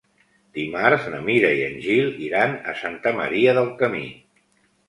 Dimarts 0.59 1.03
na 1.15 1.19
Mira 1.27 1.51
i 1.59 1.61
en 1.67 1.77
Gil 1.83 2.09
iran 2.29 2.57
a 2.73 2.75
Santa 2.81 3.15
Maria 3.21 3.55
del 3.59 3.71
Camí. 3.83 4.05